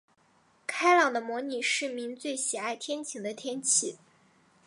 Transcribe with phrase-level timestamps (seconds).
[0.65, 3.99] 开朗的模拟市民最喜爱天晴的天气。